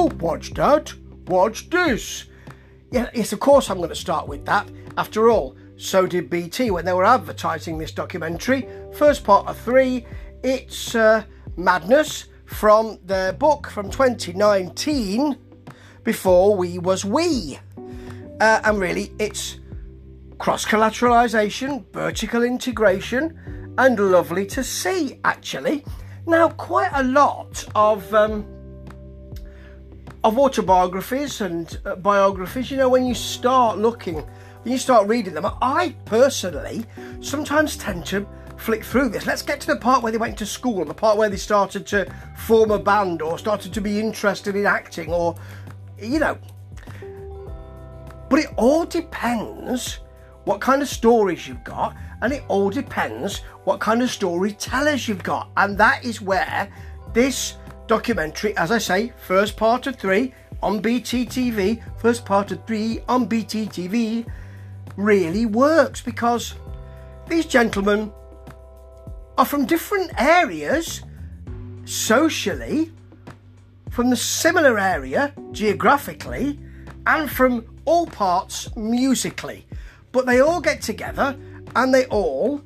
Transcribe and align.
Oh, 0.00 0.12
watch 0.20 0.54
that, 0.54 0.94
watch 1.26 1.70
this. 1.70 2.26
Yeah, 2.92 3.10
yes, 3.12 3.32
of 3.32 3.40
course 3.40 3.68
I'm 3.68 3.78
going 3.78 3.88
to 3.88 3.96
start 3.96 4.28
with 4.28 4.46
that. 4.46 4.70
After 4.96 5.28
all, 5.28 5.56
so 5.76 6.06
did 6.06 6.30
BT 6.30 6.70
when 6.70 6.84
they 6.84 6.92
were 6.92 7.04
advertising 7.04 7.78
this 7.78 7.90
documentary. 7.90 8.68
First 8.94 9.24
part 9.24 9.48
of 9.48 9.58
three, 9.58 10.06
it's 10.44 10.94
uh, 10.94 11.24
Madness 11.56 12.26
from 12.44 13.00
their 13.06 13.32
book 13.32 13.66
from 13.66 13.90
2019, 13.90 15.36
Before 16.04 16.54
We 16.54 16.78
Was 16.78 17.04
We. 17.04 17.58
Uh, 18.40 18.60
and 18.62 18.78
really, 18.78 19.12
it's 19.18 19.58
cross 20.38 20.64
collateralization, 20.64 21.84
vertical 21.92 22.44
integration, 22.44 23.74
and 23.76 23.98
lovely 23.98 24.46
to 24.46 24.62
see 24.62 25.18
actually. 25.24 25.84
Now, 26.24 26.50
quite 26.50 26.90
a 26.92 27.02
lot 27.02 27.66
of. 27.74 28.14
Um, 28.14 28.57
of 30.28 30.38
autobiographies 30.38 31.40
and 31.40 31.80
uh, 31.86 31.96
biographies, 31.96 32.70
you 32.70 32.76
know, 32.76 32.88
when 32.88 33.06
you 33.06 33.14
start 33.14 33.78
looking, 33.78 34.16
when 34.16 34.72
you 34.72 34.78
start 34.78 35.08
reading 35.08 35.32
them, 35.32 35.46
I 35.62 35.94
personally 36.04 36.84
sometimes 37.20 37.76
tend 37.76 38.04
to 38.06 38.26
flick 38.58 38.84
through 38.84 39.08
this. 39.08 39.26
Let's 39.26 39.40
get 39.40 39.58
to 39.62 39.66
the 39.68 39.76
part 39.76 40.02
where 40.02 40.12
they 40.12 40.18
went 40.18 40.36
to 40.38 40.46
school, 40.46 40.84
the 40.84 40.92
part 40.92 41.16
where 41.16 41.30
they 41.30 41.38
started 41.38 41.86
to 41.88 42.12
form 42.36 42.70
a 42.72 42.78
band 42.78 43.22
or 43.22 43.38
started 43.38 43.72
to 43.72 43.80
be 43.80 43.98
interested 43.98 44.54
in 44.54 44.66
acting 44.66 45.10
or, 45.10 45.34
you 45.98 46.18
know. 46.18 46.36
But 48.28 48.40
it 48.40 48.50
all 48.56 48.84
depends 48.84 50.00
what 50.44 50.60
kind 50.60 50.82
of 50.82 50.88
stories 50.88 51.48
you've 51.48 51.64
got, 51.64 51.96
and 52.20 52.34
it 52.34 52.44
all 52.48 52.68
depends 52.68 53.38
what 53.64 53.80
kind 53.80 54.02
of 54.02 54.10
storytellers 54.10 55.08
you've 55.08 55.22
got. 55.22 55.48
And 55.56 55.78
that 55.78 56.04
is 56.04 56.20
where 56.20 56.70
this 57.14 57.56
documentary, 57.88 58.56
as 58.56 58.70
I 58.70 58.78
say, 58.78 59.12
first 59.26 59.56
part 59.56 59.86
of 59.86 59.96
three 59.96 60.32
on 60.62 60.80
BTTV, 60.80 61.82
first 62.00 62.24
part 62.24 62.52
of 62.52 62.64
three 62.66 63.00
on 63.08 63.28
BTTV, 63.28 64.26
really 64.96 65.46
works 65.46 66.00
because 66.00 66.54
these 67.28 67.46
gentlemen 67.46 68.12
are 69.36 69.44
from 69.44 69.66
different 69.66 70.12
areas 70.20 71.02
socially, 71.84 72.92
from 73.90 74.10
the 74.10 74.16
similar 74.16 74.78
area 74.78 75.32
geographically, 75.52 76.58
and 77.06 77.30
from 77.30 77.64
all 77.84 78.06
parts 78.06 78.74
musically. 78.76 79.66
But 80.12 80.26
they 80.26 80.40
all 80.40 80.60
get 80.60 80.82
together 80.82 81.36
and 81.74 81.94
they 81.94 82.04
all 82.06 82.60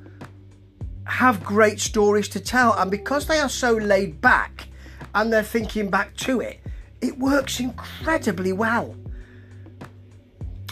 have 1.05 1.45
great 1.45 1.81
stories 1.81 2.29
to 2.31 2.41
tell. 2.41 2.73
And 2.75 2.91
because 2.91 3.27
they 3.27 3.39
are 3.39 3.48
so 3.48 3.75
laid 3.75 4.20
back 4.20 4.69
and 5.14 5.32
they're 5.32 5.42
thinking 5.42 5.91
back 5.91 6.16
to 6.18 6.41
it, 6.41 6.60
it 7.00 7.18
works 7.18 7.60
incredibly 7.60 8.52
well. 8.52 8.96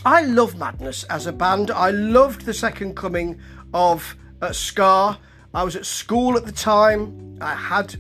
I 0.05 0.23
love 0.23 0.57
Madness 0.57 1.05
as 1.05 1.27
a 1.27 1.33
band. 1.33 1.71
I 1.71 1.91
loved 1.91 2.43
the 2.43 2.55
second 2.55 2.97
coming 2.97 3.39
of 3.75 4.17
uh, 4.41 4.53
Ska. 4.53 5.19
I 5.53 5.63
was 5.63 5.77
at 5.77 5.85
school 5.85 6.37
at 6.37 6.47
the 6.47 6.53
time. 6.53 7.39
I 7.41 7.55
had 7.55 7.97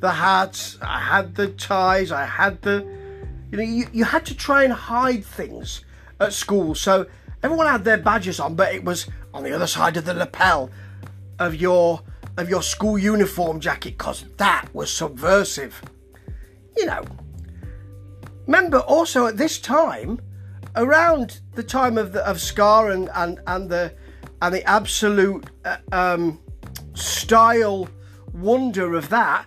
the 0.00 0.10
hats, 0.10 0.78
I 0.82 1.00
had 1.00 1.34
the 1.34 1.48
ties, 1.48 2.12
I 2.12 2.24
had 2.24 2.60
the. 2.62 2.86
You 3.50 3.58
know, 3.58 3.62
you, 3.62 3.86
you 3.92 4.04
had 4.04 4.26
to 4.26 4.34
try 4.34 4.64
and 4.64 4.72
hide 4.72 5.24
things 5.24 5.84
at 6.18 6.32
school. 6.32 6.74
So 6.74 7.06
Everyone 7.44 7.66
had 7.66 7.84
their 7.84 7.98
badges 7.98 8.40
on, 8.40 8.54
but 8.54 8.74
it 8.74 8.84
was 8.84 9.06
on 9.34 9.44
the 9.44 9.52
other 9.52 9.66
side 9.66 9.98
of 9.98 10.06
the 10.06 10.14
lapel 10.14 10.70
of 11.38 11.54
your 11.54 12.00
of 12.36 12.48
your 12.48 12.62
school 12.62 12.98
uniform 12.98 13.60
jacket 13.60 13.96
because 13.98 14.24
that 14.36 14.66
was 14.72 14.92
subversive. 14.92 15.80
You 16.76 16.86
know. 16.86 17.02
Remember 18.46 18.78
also 18.80 19.26
at 19.26 19.36
this 19.36 19.58
time, 19.58 20.20
around 20.76 21.40
the 21.54 21.62
time 21.62 21.96
of 21.96 22.12
the 22.12 22.26
of 22.28 22.40
Ska 22.40 22.88
and 22.90 23.08
and, 23.14 23.40
and 23.46 23.70
the 23.70 23.94
and 24.42 24.54
the 24.54 24.68
absolute 24.68 25.46
uh, 25.64 25.76
um, 25.92 26.40
style 26.94 27.88
wonder 28.32 28.94
of 28.94 29.08
that, 29.08 29.46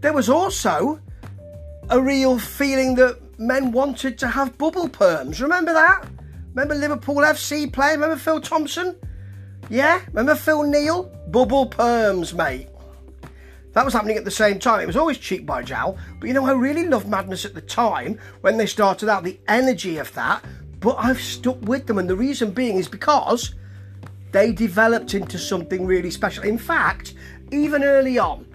there 0.00 0.12
was 0.12 0.28
also 0.28 1.00
a 1.90 2.00
real 2.00 2.38
feeling 2.38 2.94
that 2.94 3.18
men 3.38 3.72
wanted 3.72 4.16
to 4.18 4.28
have 4.28 4.56
bubble 4.56 4.88
perms. 4.88 5.42
Remember 5.42 5.72
that? 5.72 6.06
Remember 6.54 6.74
Liverpool 6.74 7.16
FC 7.16 7.70
playing? 7.70 8.00
Remember 8.00 8.16
Phil 8.16 8.40
Thompson? 8.40 8.96
Yeah? 9.70 10.00
Remember 10.08 10.34
Phil 10.34 10.62
Neal? 10.62 11.04
Bubble 11.28 11.68
perms, 11.68 12.34
mate. 12.34 12.68
That 13.72 13.84
was 13.84 13.92
happening 13.92 14.16
at 14.16 14.24
the 14.24 14.30
same 14.30 14.58
time. 14.60 14.80
It 14.80 14.86
was 14.86 14.96
always 14.96 15.18
cheek 15.18 15.44
by 15.44 15.62
jowl. 15.62 15.98
But 16.20 16.28
you 16.28 16.34
know, 16.34 16.46
I 16.46 16.52
really 16.52 16.86
loved 16.86 17.08
Madness 17.08 17.44
at 17.44 17.54
the 17.54 17.60
time 17.60 18.18
when 18.40 18.56
they 18.56 18.66
started 18.66 19.08
out, 19.08 19.24
the 19.24 19.38
energy 19.48 19.98
of 19.98 20.12
that. 20.14 20.44
But 20.78 20.96
I've 20.98 21.20
stuck 21.20 21.60
with 21.62 21.86
them. 21.86 21.98
And 21.98 22.08
the 22.08 22.16
reason 22.16 22.52
being 22.52 22.76
is 22.76 22.88
because 22.88 23.54
they 24.30 24.52
developed 24.52 25.14
into 25.14 25.38
something 25.38 25.86
really 25.86 26.10
special. 26.10 26.44
In 26.44 26.58
fact, 26.58 27.14
even 27.50 27.82
early 27.82 28.18
on, 28.18 28.46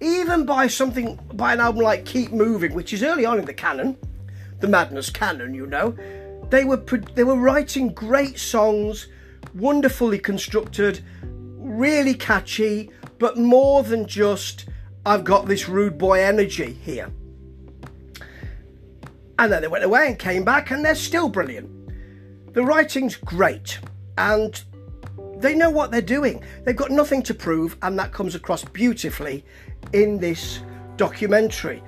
even 0.00 0.44
by 0.44 0.66
something, 0.66 1.18
by 1.34 1.52
an 1.52 1.60
album 1.60 1.82
like 1.82 2.04
Keep 2.04 2.32
Moving, 2.32 2.74
which 2.74 2.92
is 2.92 3.02
early 3.02 3.24
on 3.24 3.38
in 3.38 3.44
the 3.44 3.54
canon, 3.54 3.96
the 4.60 4.68
Madness 4.68 5.10
canon, 5.10 5.54
you 5.54 5.66
know, 5.66 5.96
they 6.50 6.64
were 6.64 6.76
they 7.14 7.24
were 7.24 7.36
writing 7.36 7.88
great 7.94 8.38
songs, 8.38 9.08
wonderfully 9.54 10.18
constructed, 10.18 11.00
really 11.22 12.14
catchy, 12.14 12.90
but 13.18 13.36
more 13.36 13.82
than 13.82 14.06
just 14.06 14.66
I've 15.06 15.24
got 15.24 15.46
this 15.46 15.68
rude 15.68 15.98
boy 15.98 16.20
energy 16.20 16.72
here. 16.82 17.10
And 19.38 19.52
then 19.52 19.62
they 19.62 19.68
went 19.68 19.84
away 19.84 20.06
and 20.06 20.18
came 20.18 20.44
back, 20.44 20.70
and 20.70 20.84
they're 20.84 20.94
still 20.94 21.28
brilliant. 21.28 21.70
The 22.54 22.64
writing's 22.64 23.16
great, 23.16 23.80
and 24.16 24.62
they 25.36 25.54
know 25.54 25.70
what 25.70 25.90
they're 25.90 26.00
doing. 26.00 26.42
They've 26.64 26.76
got 26.76 26.90
nothing 26.90 27.22
to 27.24 27.34
prove, 27.34 27.76
and 27.82 27.98
that 27.98 28.12
comes 28.12 28.34
across 28.34 28.64
beautifully 28.64 29.44
in 29.92 30.18
this 30.18 30.60
documentary. 30.96 31.82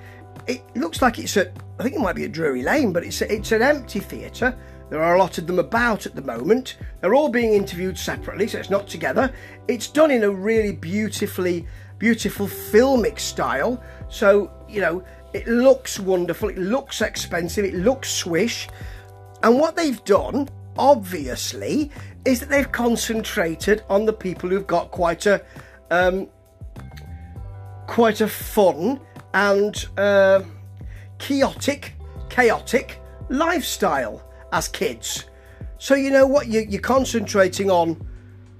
It 0.45 0.61
looks 0.75 1.01
like 1.01 1.19
it's 1.19 1.37
a 1.37 1.51
I 1.79 1.83
think 1.83 1.95
it 1.95 1.99
might 1.99 2.15
be 2.15 2.25
a 2.25 2.29
Drury 2.29 2.63
Lane, 2.63 2.91
but 2.91 3.03
it's 3.03 3.21
a, 3.21 3.31
it's 3.31 3.51
an 3.51 3.61
empty 3.61 3.99
theatre. 3.99 4.57
There 4.89 5.03
are 5.03 5.15
a 5.15 5.19
lot 5.19 5.37
of 5.37 5.47
them 5.47 5.59
about 5.59 6.05
at 6.05 6.15
the 6.15 6.21
moment. 6.21 6.77
They're 7.01 7.15
all 7.15 7.29
being 7.29 7.53
interviewed 7.53 7.97
separately, 7.97 8.47
so 8.47 8.59
it's 8.59 8.69
not 8.69 8.87
together. 8.87 9.33
It's 9.67 9.87
done 9.87 10.11
in 10.11 10.23
a 10.23 10.29
really 10.29 10.71
beautifully, 10.71 11.67
beautiful 11.97 12.47
filmic 12.47 13.19
style. 13.19 13.83
So 14.09 14.51
you 14.69 14.81
know, 14.81 15.03
it 15.33 15.47
looks 15.47 15.99
wonderful. 15.99 16.49
It 16.49 16.57
looks 16.57 17.01
expensive. 17.01 17.65
It 17.65 17.75
looks 17.75 18.09
swish. 18.09 18.67
And 19.43 19.59
what 19.59 19.75
they've 19.75 20.03
done, 20.05 20.49
obviously, 20.77 21.91
is 22.25 22.39
that 22.39 22.49
they've 22.49 22.71
concentrated 22.71 23.83
on 23.89 24.05
the 24.05 24.13
people 24.13 24.49
who've 24.49 24.67
got 24.67 24.91
quite 24.91 25.25
a, 25.25 25.43
um, 25.91 26.27
quite 27.87 28.21
a 28.21 28.27
fun 28.27 28.99
and. 29.33 29.85
Uh, 29.97 30.41
chaotic, 31.17 31.93
chaotic 32.29 33.01
lifestyle 33.29 34.23
as 34.51 34.67
kids. 34.67 35.25
So 35.77 35.95
you 35.95 36.09
know 36.09 36.25
what 36.25 36.47
you, 36.47 36.65
you're 36.67 36.81
concentrating 36.81 37.69
on. 37.69 38.05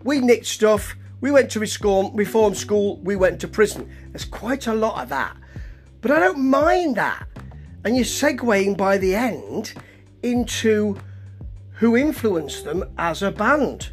We 0.03 0.19
nicked 0.19 0.45
stuff. 0.45 0.95
We 1.21 1.31
went 1.31 1.49
to 1.51 1.59
reform, 1.59 2.15
reform 2.15 2.53
school. 2.53 2.97
We 2.97 3.15
went 3.15 3.41
to 3.41 3.47
prison. 3.47 3.91
There's 4.11 4.25
quite 4.25 4.67
a 4.67 4.73
lot 4.73 5.01
of 5.01 5.09
that, 5.09 5.35
but 6.01 6.11
I 6.11 6.19
don't 6.19 6.49
mind 6.49 6.95
that. 6.97 7.27
And 7.83 7.95
you're 7.95 8.05
segueing 8.05 8.77
by 8.77 8.97
the 8.97 9.15
end 9.15 9.73
into 10.21 10.97
who 11.73 11.95
influenced 11.95 12.65
them 12.65 12.83
as 12.97 13.21
a 13.21 13.31
band. 13.31 13.91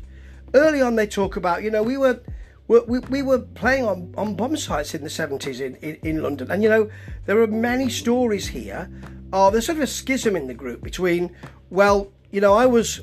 Early 0.52 0.82
on, 0.82 0.96
they 0.96 1.06
talk 1.06 1.36
about 1.36 1.62
you 1.62 1.70
know 1.70 1.82
we 1.82 1.96
were 1.96 2.20
we, 2.66 2.98
we 2.98 3.22
were 3.22 3.40
playing 3.40 3.84
on, 3.84 4.14
on 4.16 4.34
bomb 4.34 4.56
sites 4.56 4.94
in 4.94 5.02
the 5.02 5.10
70s 5.10 5.60
in, 5.60 5.74
in, 5.76 5.96
in, 6.02 6.22
London. 6.22 6.50
And 6.50 6.62
you 6.62 6.68
know, 6.70 6.90
there 7.26 7.38
are 7.42 7.46
many 7.46 7.90
stories 7.90 8.48
here 8.48 8.90
of 9.34 9.52
there's 9.52 9.66
sort 9.66 9.78
of 9.78 9.84
a 9.84 9.88
schism 9.88 10.36
in 10.36 10.46
the 10.46 10.54
group 10.54 10.82
between, 10.82 11.34
well, 11.68 12.12
you 12.30 12.40
know, 12.40 12.54
I 12.54 12.66
was 12.66 13.00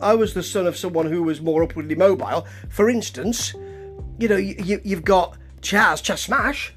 I 0.00 0.14
was 0.14 0.34
the 0.34 0.42
son 0.42 0.66
of 0.66 0.76
someone 0.76 1.06
who 1.06 1.22
was 1.22 1.40
more 1.40 1.62
upwardly 1.62 1.94
mobile. 1.94 2.46
For 2.68 2.90
instance, 2.90 3.54
you 4.18 4.28
know, 4.28 4.36
you, 4.36 4.80
you've 4.82 5.04
got 5.04 5.36
Chas, 5.62 6.00
Chas 6.00 6.22
Smash. 6.22 6.74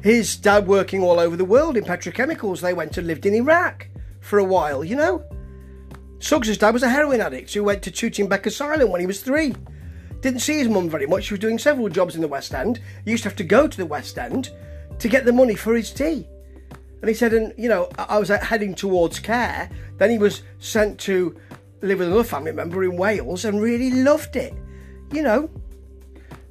His 0.00 0.36
dad 0.36 0.66
working 0.66 1.02
all 1.02 1.18
over 1.18 1.36
the 1.36 1.44
world 1.44 1.76
in 1.76 1.84
petrochemicals. 1.84 2.60
They 2.60 2.74
went 2.74 2.96
and 2.98 3.06
lived 3.06 3.26
in 3.26 3.34
Iraq 3.34 3.88
for 4.20 4.38
a 4.38 4.44
while, 4.44 4.84
you 4.84 4.96
know. 4.96 5.24
Suggs' 6.18 6.56
dad 6.56 6.72
was 6.72 6.82
a 6.84 6.88
heroin 6.88 7.20
addict 7.20 7.52
who 7.52 7.64
went 7.64 7.82
to 7.82 7.90
Tooting 7.90 8.28
Bec 8.28 8.46
Asylum 8.46 8.90
when 8.90 9.00
he 9.00 9.06
was 9.06 9.22
three. 9.22 9.54
Didn't 10.20 10.40
see 10.40 10.58
his 10.58 10.68
mum 10.68 10.88
very 10.88 11.06
much. 11.06 11.24
She 11.24 11.34
was 11.34 11.40
doing 11.40 11.58
several 11.58 11.88
jobs 11.88 12.14
in 12.14 12.20
the 12.20 12.28
West 12.28 12.54
End. 12.54 12.80
He 13.04 13.10
used 13.10 13.24
to 13.24 13.28
have 13.28 13.36
to 13.38 13.44
go 13.44 13.66
to 13.66 13.76
the 13.76 13.86
West 13.86 14.18
End 14.18 14.50
to 15.00 15.08
get 15.08 15.24
the 15.24 15.32
money 15.32 15.56
for 15.56 15.74
his 15.74 15.90
tea. 15.90 16.28
And 17.02 17.08
he 17.08 17.14
said, 17.14 17.34
and 17.34 17.52
you 17.58 17.68
know, 17.68 17.90
I 17.98 18.18
was 18.18 18.30
uh, 18.30 18.38
heading 18.38 18.74
towards 18.74 19.18
care. 19.18 19.68
Then 19.98 20.08
he 20.08 20.18
was 20.18 20.42
sent 20.60 20.98
to 21.00 21.36
live 21.82 21.98
with 21.98 22.08
another 22.08 22.24
family 22.24 22.52
member 22.52 22.84
in 22.84 22.96
Wales 22.96 23.44
and 23.44 23.60
really 23.60 23.90
loved 23.90 24.36
it. 24.36 24.54
You 25.12 25.22
know, 25.22 25.50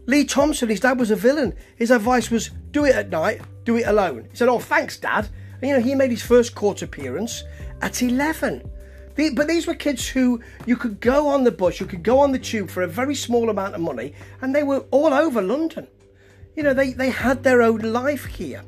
Lee 0.05 0.25
Thompson, 0.25 0.67
his 0.67 0.81
dad 0.81 0.99
was 0.99 1.09
a 1.09 1.15
villain. 1.15 1.55
His 1.77 1.89
advice 1.89 2.29
was 2.29 2.51
do 2.71 2.85
it 2.85 2.95
at 2.95 3.09
night, 3.09 3.41
do 3.63 3.77
it 3.77 3.87
alone. 3.87 4.27
He 4.29 4.35
said, 4.35 4.49
Oh, 4.49 4.59
thanks, 4.59 4.97
Dad. 4.97 5.29
And, 5.61 5.69
you 5.69 5.75
know, 5.75 5.81
he 5.81 5.95
made 5.95 6.11
his 6.11 6.21
first 6.21 6.53
court 6.53 6.81
appearance 6.81 7.43
at 7.81 8.01
11. 8.01 8.69
The, 9.15 9.29
but 9.33 9.47
these 9.47 9.67
were 9.67 9.75
kids 9.75 10.07
who 10.07 10.41
you 10.65 10.75
could 10.75 10.99
go 10.99 11.27
on 11.27 11.43
the 11.43 11.51
bus, 11.51 11.79
you 11.79 11.85
could 11.85 12.03
go 12.03 12.19
on 12.19 12.31
the 12.31 12.39
tube 12.39 12.69
for 12.69 12.83
a 12.83 12.87
very 12.87 13.15
small 13.15 13.49
amount 13.49 13.75
of 13.75 13.81
money, 13.81 14.13
and 14.41 14.55
they 14.55 14.63
were 14.63 14.85
all 14.91 15.13
over 15.13 15.41
London. 15.41 15.87
You 16.55 16.63
know, 16.63 16.73
they, 16.73 16.93
they 16.93 17.09
had 17.09 17.43
their 17.43 17.61
own 17.61 17.79
life 17.79 18.25
here. 18.25 18.63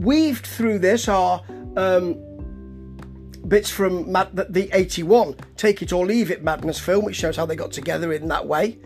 Weaved 0.00 0.46
through 0.46 0.78
this 0.78 1.08
are 1.08 1.42
um, 1.76 2.14
bits 3.46 3.68
from 3.68 4.10
Mad- 4.10 4.34
the 4.34 4.70
81 4.72 5.36
Take 5.56 5.82
It 5.82 5.92
or 5.92 6.06
Leave 6.06 6.30
It 6.30 6.42
Madness 6.42 6.80
film, 6.80 7.04
which 7.04 7.16
shows 7.16 7.36
how 7.36 7.44
they 7.44 7.54
got 7.54 7.70
together 7.70 8.10
in 8.10 8.26
that 8.28 8.46
way. 8.46 8.78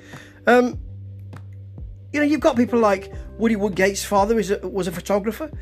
Um, 0.48 0.76
you 2.12 2.18
know, 2.18 2.26
you've 2.26 2.40
got 2.40 2.56
people 2.56 2.80
like 2.80 3.12
Woody 3.38 3.54
Woodgate's 3.54 4.04
father 4.04 4.40
is 4.40 4.50
a, 4.50 4.58
was 4.66 4.88
a 4.88 4.92
photographer. 4.92 5.52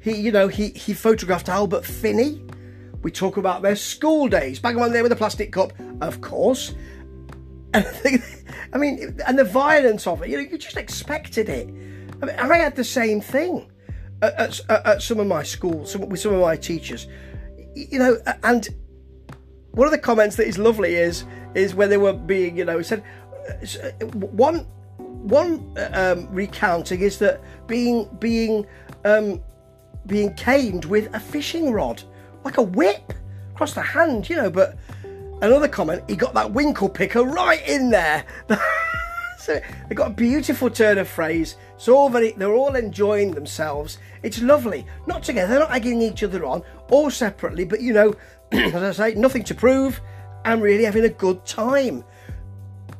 He, 0.00 0.14
you 0.14 0.30
know, 0.30 0.46
he, 0.46 0.68
he 0.68 0.94
photographed 0.94 1.48
Albert 1.48 1.84
Finney. 1.84 2.40
We 3.02 3.10
talk 3.10 3.36
about 3.36 3.62
their 3.62 3.74
school 3.74 4.28
days. 4.28 4.60
Back 4.60 4.76
on 4.76 4.92
there 4.92 5.02
with 5.02 5.10
a 5.10 5.16
plastic 5.16 5.50
cup, 5.52 5.72
of 6.00 6.20
course. 6.20 6.72
I 7.74 8.78
mean, 8.78 9.18
and 9.26 9.36
the 9.36 9.44
violence 9.44 10.06
of 10.06 10.22
it, 10.22 10.30
you 10.30 10.36
know, 10.36 10.48
you 10.48 10.56
just 10.56 10.76
expected 10.76 11.48
it. 11.48 11.68
I, 12.22 12.26
mean, 12.26 12.36
I 12.36 12.58
had 12.58 12.76
the 12.76 12.84
same 12.84 13.20
thing 13.20 13.70
at, 14.22 14.60
at, 14.68 14.86
at 14.86 15.02
some 15.02 15.20
of 15.20 15.26
my 15.26 15.42
schools, 15.42 15.92
some, 15.92 16.08
with 16.08 16.20
some 16.20 16.34
of 16.34 16.40
my 16.40 16.56
teachers. 16.56 17.06
You 17.74 17.98
know, 17.98 18.18
and 18.42 18.68
one 19.72 19.86
of 19.86 19.92
the 19.92 19.98
comments 19.98 20.36
that 20.36 20.46
is 20.46 20.58
lovely 20.58 20.94
is 20.94 21.24
is 21.54 21.74
when 21.74 21.90
they 21.90 21.96
were 21.96 22.12
being, 22.12 22.56
you 22.56 22.64
know, 22.64 22.78
he 22.78 22.84
said 22.84 23.02
uh, 23.48 24.06
one 24.06 24.66
one 25.22 25.76
um, 25.92 26.28
recounting 26.30 27.00
is 27.00 27.18
that 27.18 27.40
being 27.66 28.08
being 28.18 28.66
um, 29.04 29.40
being 30.06 30.34
caned 30.34 30.84
with 30.86 31.14
a 31.14 31.20
fishing 31.20 31.72
rod, 31.72 32.02
like 32.44 32.56
a 32.56 32.62
whip 32.62 33.12
across 33.52 33.74
the 33.74 33.82
hand, 33.82 34.28
you 34.28 34.36
know. 34.36 34.50
But 34.50 34.76
another 35.42 35.68
comment, 35.68 36.02
he 36.08 36.16
got 36.16 36.34
that 36.34 36.52
winkle 36.52 36.88
picker 36.88 37.22
right 37.22 37.66
in 37.68 37.90
there. 37.90 38.24
so 39.40 39.60
they 39.88 39.94
got 39.94 40.10
a 40.10 40.14
beautiful 40.14 40.70
turn 40.70 40.98
of 40.98 41.08
phrase. 41.08 41.56
It's 41.74 41.88
all 41.88 42.08
very, 42.08 42.32
they're 42.32 42.54
all 42.54 42.76
enjoying 42.76 43.32
themselves. 43.32 43.98
It's 44.22 44.42
lovely. 44.42 44.86
Not 45.06 45.22
together, 45.22 45.48
they're 45.48 45.60
not 45.60 45.72
egging 45.72 46.02
each 46.02 46.22
other 46.22 46.44
on, 46.44 46.62
all 46.90 47.10
separately, 47.10 47.64
but 47.64 47.80
you 47.80 47.92
know, 47.92 48.14
as 48.52 49.00
I 49.00 49.12
say, 49.12 49.14
nothing 49.18 49.44
to 49.44 49.54
prove 49.54 50.00
and 50.44 50.62
really 50.62 50.84
having 50.84 51.04
a 51.04 51.10
good 51.10 51.44
time 51.44 52.04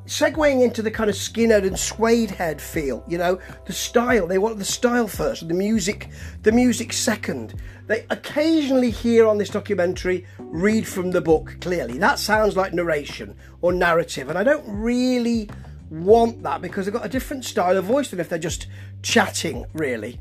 segueing 0.06 0.64
into 0.64 0.82
the 0.82 0.90
kind 0.90 1.08
of 1.08 1.14
skinhead 1.14 1.64
and 1.64 1.78
suede 1.78 2.32
head 2.32 2.60
feel 2.60 3.04
you 3.06 3.16
know 3.16 3.38
the 3.66 3.72
style 3.72 4.26
they 4.26 4.38
want 4.38 4.58
the 4.58 4.64
style 4.64 5.06
first 5.06 5.46
the 5.46 5.54
music 5.54 6.08
the 6.42 6.50
music 6.50 6.92
second 6.92 7.54
they 7.86 8.04
occasionally 8.10 8.90
hear 8.90 9.28
on 9.28 9.38
this 9.38 9.50
documentary 9.50 10.26
read 10.38 10.86
from 10.86 11.12
the 11.12 11.20
book 11.20 11.56
clearly 11.60 11.96
that 11.96 12.18
sounds 12.18 12.56
like 12.56 12.72
narration 12.72 13.36
or 13.60 13.72
narrative 13.72 14.28
and 14.28 14.36
i 14.36 14.42
don't 14.42 14.64
really 14.66 15.48
want 15.90 16.42
that 16.42 16.62
because 16.62 16.86
they've 16.86 16.94
got 16.94 17.04
a 17.04 17.08
different 17.08 17.44
style 17.44 17.76
of 17.76 17.84
voice 17.84 18.10
than 18.10 18.20
if 18.20 18.28
they're 18.28 18.38
just 18.38 18.66
chatting 19.02 19.66
really 19.74 20.20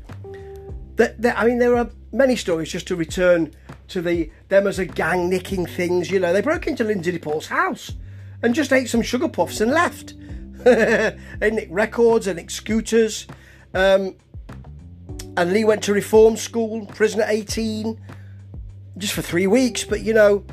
that 0.96 1.38
i 1.38 1.46
mean 1.46 1.58
there 1.58 1.76
are 1.76 1.88
many 2.12 2.36
stories 2.36 2.70
just 2.70 2.86
to 2.86 2.96
return 2.96 3.50
to 3.88 4.02
the 4.02 4.30
them 4.48 4.66
as 4.66 4.78
a 4.78 4.84
gang 4.84 5.30
nicking 5.30 5.64
things 5.64 6.10
you 6.10 6.18
know 6.18 6.32
they 6.32 6.42
broke 6.42 6.66
into 6.66 6.82
lindsay 6.82 7.16
paul's 7.18 7.46
house 7.46 7.92
and 8.42 8.54
just 8.54 8.72
ate 8.72 8.88
some 8.88 9.02
sugar 9.02 9.28
puffs 9.28 9.60
and 9.60 9.70
left. 9.70 10.14
they 10.64 11.16
nicked 11.40 11.70
records 11.70 12.26
and 12.26 12.36
nicked 12.36 12.52
scooters. 12.52 13.26
Um, 13.74 14.16
and 15.36 15.52
Lee 15.52 15.64
went 15.64 15.82
to 15.84 15.92
reform 15.92 16.36
school, 16.36 16.86
prison 16.86 17.20
at 17.20 17.30
18, 17.30 18.00
just 18.98 19.12
for 19.12 19.22
three 19.22 19.46
weeks. 19.46 19.84
But 19.84 20.02
you 20.02 20.14
know, 20.14 20.44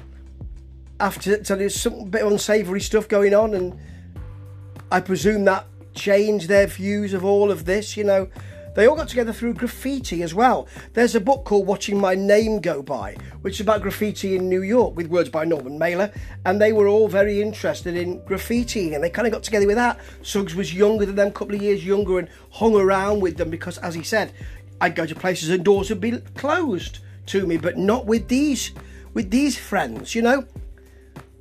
after 0.99 1.43
so 1.43 1.55
there's 1.55 1.75
some 1.75 2.05
bit 2.05 2.23
of 2.23 2.31
unsavoury 2.31 2.81
stuff 2.81 3.07
going 3.07 3.33
on, 3.33 3.53
and 3.53 3.77
I 4.89 5.01
presume 5.01 5.43
that 5.45 5.65
changed 5.93 6.47
their 6.47 6.65
views 6.65 7.13
of 7.13 7.25
all 7.25 7.51
of 7.51 7.65
this. 7.65 7.97
You 7.97 8.05
know, 8.05 8.29
they 8.73 8.87
all 8.87 8.95
got 8.95 9.09
together 9.09 9.33
through 9.33 9.55
graffiti 9.55 10.23
as 10.23 10.33
well. 10.33 10.67
There's 10.93 11.13
a 11.13 11.19
book 11.19 11.43
called 11.43 11.67
Watching 11.67 11.99
My 11.99 12.15
Name 12.15 12.61
Go 12.61 12.81
By, 12.81 13.17
which 13.41 13.55
is 13.55 13.61
about 13.61 13.81
graffiti 13.81 14.37
in 14.37 14.47
New 14.47 14.61
York 14.61 14.95
with 14.95 15.07
words 15.07 15.27
by 15.27 15.43
Norman 15.43 15.77
Mailer, 15.77 16.09
and 16.45 16.61
they 16.61 16.71
were 16.71 16.87
all 16.87 17.09
very 17.09 17.41
interested 17.41 17.97
in 17.97 18.23
graffiti 18.23 18.93
and 18.93 19.03
they 19.03 19.09
kind 19.09 19.27
of 19.27 19.33
got 19.33 19.43
together 19.43 19.67
with 19.67 19.75
that. 19.75 19.99
Suggs 20.21 20.55
was 20.55 20.73
younger 20.73 21.05
than 21.05 21.15
them, 21.15 21.27
a 21.27 21.31
couple 21.31 21.55
of 21.55 21.61
years 21.61 21.85
younger, 21.85 22.19
and 22.19 22.29
hung 22.51 22.75
around 22.75 23.19
with 23.19 23.35
them 23.35 23.49
because, 23.49 23.77
as 23.79 23.93
he 23.93 24.03
said, 24.03 24.31
I'd 24.79 24.95
go 24.95 25.05
to 25.05 25.15
places 25.15 25.49
and 25.49 25.65
doors 25.65 25.89
would 25.89 25.99
be 25.99 26.19
closed 26.35 26.99
to 27.25 27.45
me, 27.45 27.57
but 27.57 27.77
not 27.77 28.05
with 28.05 28.29
these 28.29 28.71
with 29.13 29.31
these 29.31 29.57
friends, 29.57 30.15
you 30.15 30.21
know. 30.21 30.45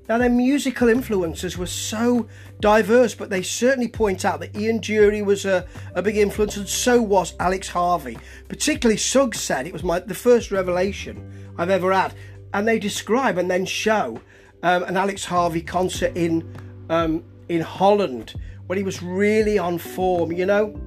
Now, 0.09 0.19
their 0.19 0.31
musical 0.31 0.89
influences 0.89 1.59
were 1.59 1.67
so 1.67 2.29
diverse, 2.61 3.15
but 3.15 3.29
they 3.29 3.43
certainly 3.43 3.89
point 3.89 4.25
out 4.25 4.39
that 4.41 4.57
Ian 4.57 4.81
Dury 4.81 5.25
was 5.25 5.45
a, 5.45 5.67
a 5.95 6.03
big 6.03 6.17
influence, 6.17 6.57
and 6.57 6.69
so 6.69 7.03
was 7.03 7.35
Alex 7.41 7.69
Harvey. 7.69 8.17
Particularly, 8.49 8.99
Suggs 8.99 9.41
said 9.41 9.67
it 9.67 9.73
was 9.73 9.83
my 9.83 9.99
the 9.99 10.15
first 10.15 10.53
revelation 10.53 11.53
I've 11.59 11.71
ever 11.71 11.93
had, 11.93 12.15
and 12.55 12.69
they 12.69 12.79
describe 12.79 13.37
and 13.37 13.51
then 13.51 13.67
show 13.67 14.21
um, 14.63 14.85
an 14.85 14.97
Alex 14.97 15.25
Harvey 15.25 15.63
concert 15.63 16.17
in 16.17 16.55
um, 16.89 17.25
in 17.49 17.61
Holland 17.61 18.35
when 18.69 18.79
he 18.79 18.85
was 18.85 19.03
really 19.03 19.59
on 19.59 19.77
form. 19.77 20.31
You 20.31 20.47
know, 20.47 20.81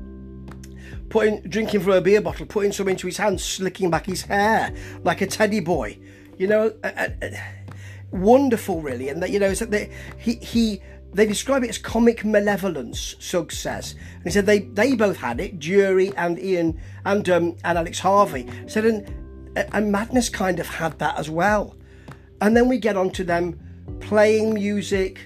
putting 1.09 1.41
drinking 1.41 1.81
from 1.81 1.93
a 1.93 2.01
beer 2.01 2.21
bottle, 2.21 2.45
putting 2.45 2.71
some 2.71 2.87
into 2.87 3.05
his 3.05 3.17
hand, 3.17 3.41
slicking 3.41 3.89
back 3.89 4.05
his 4.05 4.21
hair 4.21 4.73
like 5.03 5.19
a 5.19 5.27
teddy 5.27 5.59
boy. 5.59 5.99
You 6.37 6.47
know. 6.47 6.73
Uh, 6.81 7.09
uh, 7.21 7.29
wonderful, 8.11 8.81
really, 8.81 9.09
and 9.09 9.21
that 9.21 9.31
you 9.31 9.39
know, 9.39 9.47
is 9.47 9.59
that 9.59 9.71
they, 9.71 9.91
he 10.17 10.35
he 10.35 10.81
they 11.13 11.25
describe 11.25 11.63
it 11.63 11.69
as 11.69 11.77
comic 11.77 12.23
malevolence. 12.23 13.15
Suggs 13.19 13.57
says, 13.57 13.95
and 14.15 14.25
he 14.25 14.29
said 14.31 14.45
they 14.45 14.59
they 14.59 14.95
both 14.95 15.17
had 15.17 15.39
it, 15.39 15.59
Dury 15.59 16.13
and 16.17 16.39
Ian 16.39 16.79
and 17.05 17.27
um, 17.29 17.55
and 17.63 17.77
Alex 17.77 17.99
Harvey 17.99 18.47
said, 18.67 18.85
and 18.85 19.55
and 19.73 19.91
Madness 19.91 20.29
kind 20.29 20.59
of 20.59 20.67
had 20.67 20.97
that 20.99 21.17
as 21.17 21.29
well. 21.29 21.75
And 22.41 22.55
then 22.55 22.69
we 22.69 22.77
get 22.77 22.95
on 22.95 23.09
to 23.11 23.23
them 23.23 23.59
playing 23.99 24.53
music, 24.53 25.19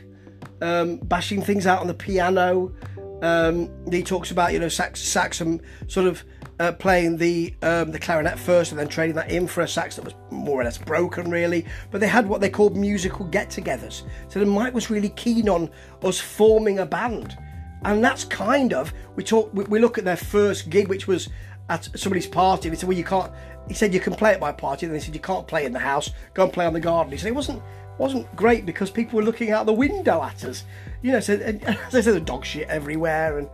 um, 0.62 0.98
bashing 0.98 1.42
things 1.42 1.68
out 1.68 1.80
on 1.80 1.88
the 1.88 1.94
piano. 1.94 2.74
Um, 3.22 3.70
he 3.90 4.04
talks 4.04 4.32
about 4.32 4.54
you 4.54 4.60
know 4.60 4.70
sax, 4.70 5.02
sax 5.02 5.42
and 5.42 5.62
sort 5.88 6.08
of 6.08 6.24
uh, 6.60 6.72
playing 6.72 7.18
the 7.18 7.54
um, 7.62 7.92
the 7.92 8.00
clarinet 8.00 8.38
first 8.38 8.72
and 8.72 8.80
then 8.80 8.88
trading 8.88 9.16
that 9.16 9.32
in 9.32 9.48
for 9.48 9.62
a 9.62 9.68
sax 9.68 9.96
that 9.96 10.06
was 10.06 10.14
more 10.30 10.62
or 10.62 10.64
less 10.64 10.78
broken, 10.78 11.30
really. 11.30 11.66
But 11.92 12.02
they 12.02 12.08
had 12.08 12.28
what 12.28 12.42
they 12.42 12.50
called 12.50 12.76
musical 12.76 13.26
get-togethers. 13.26 14.04
So 14.28 14.40
the 14.40 14.46
Mike 14.46 14.74
was 14.74 14.90
really 14.90 15.10
keen 15.10 15.50
on 15.50 15.70
us 16.04 16.20
forming 16.20 16.80
a 16.80 16.86
band, 16.86 17.38
and 17.86 18.04
that's 18.04 18.24
kind 18.24 18.74
of 18.74 18.94
we 19.16 19.24
talk. 19.24 19.54
We, 19.54 19.64
we 19.66 19.80
look 19.80 19.98
at 19.98 20.06
their 20.06 20.18
first 20.18 20.70
gig, 20.70 20.88
which 20.88 21.08
was 21.08 21.30
at 21.70 21.88
somebody's 21.96 22.28
party. 22.28 22.70
They 22.70 22.76
said, 22.76 22.88
"Well, 22.88 22.98
you 22.98 23.04
can't." 23.04 23.32
He 23.68 23.74
said, 23.74 23.94
"You 23.94 24.00
can 24.00 24.14
play 24.14 24.34
at 24.34 24.40
my 24.40 24.52
party." 24.52 24.86
And 24.86 24.94
they 24.94 25.00
said, 25.00 25.14
"You 25.14 25.22
can't 25.22 25.48
play 25.48 25.66
in 25.66 25.74
the 25.74 25.80
house. 25.80 26.12
Go 26.34 26.44
and 26.44 26.54
play 26.54 26.66
on 26.66 26.74
the 26.74 26.80
garden." 26.80 27.12
He 27.12 27.18
said, 27.18 27.28
"It 27.28 27.36
wasn't." 27.36 27.62
wasn't 28.00 28.36
great 28.36 28.66
because 28.66 28.90
people 28.90 29.18
were 29.18 29.24
looking 29.24 29.52
out 29.52 29.68
the 29.68 29.72
window 29.72 30.24
at 30.24 30.44
us, 30.46 30.64
you 31.04 31.12
know. 31.12 31.20
So 31.20 31.34
and, 31.34 31.64
and, 31.64 31.78
there's 31.92 32.08
a 32.08 32.20
dog 32.20 32.44
shit 32.44 32.68
everywhere, 32.68 33.38
and 33.38 33.48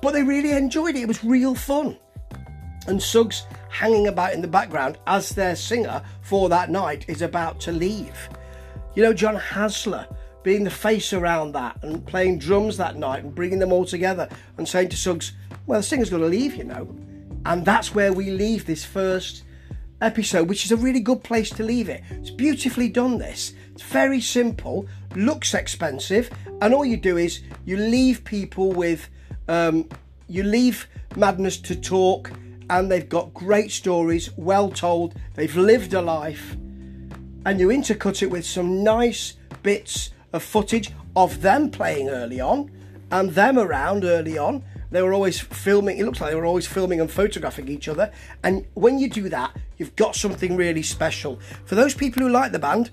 but 0.00 0.12
they 0.12 0.22
really 0.22 0.52
enjoyed 0.52 0.94
it. 0.94 1.02
It 1.02 1.08
was 1.08 1.24
real 1.24 1.56
fun 1.56 1.98
and 2.86 3.02
Suggs 3.02 3.46
hanging 3.68 4.08
about 4.08 4.34
in 4.34 4.42
the 4.42 4.48
background 4.48 4.98
as 5.06 5.30
their 5.30 5.56
singer 5.56 6.02
for 6.20 6.48
that 6.48 6.70
night 6.70 7.04
is 7.08 7.22
about 7.22 7.60
to 7.60 7.72
leave. 7.72 8.28
You 8.94 9.02
know, 9.02 9.12
John 9.12 9.36
Hasler 9.36 10.06
being 10.42 10.64
the 10.64 10.70
face 10.70 11.12
around 11.12 11.52
that 11.52 11.78
and 11.82 12.04
playing 12.06 12.38
drums 12.38 12.76
that 12.76 12.96
night 12.96 13.24
and 13.24 13.34
bringing 13.34 13.58
them 13.58 13.72
all 13.72 13.84
together 13.84 14.28
and 14.58 14.68
saying 14.68 14.88
to 14.90 14.96
Suggs, 14.96 15.32
Well, 15.66 15.80
the 15.80 15.84
singer's 15.84 16.10
going 16.10 16.22
to 16.22 16.28
leave, 16.28 16.54
you 16.56 16.64
know. 16.64 16.94
And 17.46 17.64
that's 17.64 17.94
where 17.94 18.12
we 18.12 18.30
leave 18.30 18.66
this 18.66 18.84
first 18.84 19.44
episode, 20.00 20.48
which 20.48 20.64
is 20.64 20.72
a 20.72 20.76
really 20.76 21.00
good 21.00 21.22
place 21.22 21.50
to 21.50 21.62
leave 21.62 21.88
it. 21.88 22.02
It's 22.10 22.30
beautifully 22.30 22.88
done, 22.88 23.18
this. 23.18 23.54
It's 23.72 23.82
very 23.82 24.20
simple, 24.20 24.86
looks 25.14 25.54
expensive, 25.54 26.30
and 26.60 26.74
all 26.74 26.84
you 26.84 26.96
do 26.96 27.16
is 27.16 27.40
you 27.64 27.76
leave 27.76 28.24
people 28.24 28.72
with, 28.72 29.08
um, 29.48 29.88
you 30.28 30.42
leave 30.42 30.86
Madness 31.16 31.58
to 31.58 31.76
talk 31.76 32.30
and 32.72 32.90
they've 32.90 33.08
got 33.08 33.34
great 33.34 33.70
stories, 33.70 34.30
well 34.38 34.70
told, 34.70 35.14
they've 35.34 35.56
lived 35.56 35.92
a 35.92 36.00
life, 36.00 36.52
and 37.44 37.60
you 37.60 37.68
intercut 37.68 38.22
it 38.22 38.30
with 38.30 38.46
some 38.46 38.82
nice 38.82 39.34
bits 39.62 40.08
of 40.32 40.42
footage 40.42 40.90
of 41.14 41.42
them 41.42 41.70
playing 41.70 42.08
early 42.08 42.40
on 42.40 42.70
and 43.10 43.30
them 43.32 43.58
around 43.58 44.06
early 44.06 44.38
on. 44.38 44.64
They 44.90 45.02
were 45.02 45.12
always 45.12 45.38
filming, 45.38 45.98
it 45.98 46.06
looks 46.06 46.22
like 46.22 46.30
they 46.30 46.36
were 46.36 46.46
always 46.46 46.66
filming 46.66 46.98
and 46.98 47.10
photographing 47.10 47.68
each 47.68 47.88
other. 47.88 48.10
And 48.42 48.66
when 48.72 48.98
you 48.98 49.10
do 49.10 49.28
that, 49.28 49.54
you've 49.76 49.94
got 49.96 50.16
something 50.16 50.56
really 50.56 50.82
special. 50.82 51.40
For 51.66 51.74
those 51.74 51.92
people 51.92 52.22
who 52.22 52.30
like 52.30 52.52
the 52.52 52.58
band, 52.58 52.90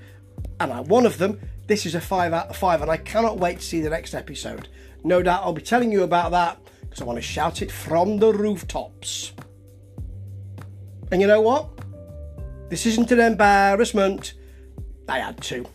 and 0.59 0.73
I'm 0.73 0.85
one 0.85 1.05
of 1.05 1.19
them, 1.19 1.39
this 1.67 1.85
is 1.85 1.95
a 1.95 2.01
5 2.01 2.33
out 2.33 2.49
of 2.49 2.57
5, 2.57 2.81
and 2.81 2.91
I 2.91 2.97
cannot 2.97 3.39
wait 3.39 3.59
to 3.59 3.65
see 3.65 3.79
the 3.79 3.89
next 3.89 4.13
episode. 4.13 4.67
No 5.05 5.23
doubt 5.23 5.43
I'll 5.43 5.53
be 5.53 5.61
telling 5.61 5.89
you 5.89 6.03
about 6.03 6.31
that 6.31 6.59
because 6.81 7.01
I 7.01 7.05
want 7.05 7.17
to 7.17 7.21
shout 7.21 7.61
it 7.61 7.71
from 7.71 8.17
the 8.17 8.33
rooftops. 8.33 9.31
And 11.11 11.21
you 11.21 11.27
know 11.27 11.41
what? 11.41 11.67
This 12.69 12.85
isn't 12.85 13.11
an 13.11 13.19
embarrassment. 13.19 14.33
I 15.07 15.19
had 15.19 15.41
to. 15.43 15.65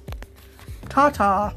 Ta 0.88 1.10
ta. 1.10 1.54